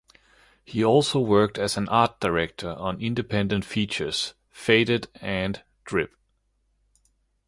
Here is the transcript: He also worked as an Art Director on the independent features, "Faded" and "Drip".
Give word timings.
He 0.65 0.83
also 0.83 1.19
worked 1.19 1.59
as 1.59 1.77
an 1.77 1.87
Art 1.89 2.19
Director 2.19 2.71
on 2.71 2.97
the 2.97 3.05
independent 3.05 3.63
features, 3.65 4.33
"Faded" 4.49 5.09
and 5.21 5.61
"Drip". 5.85 6.15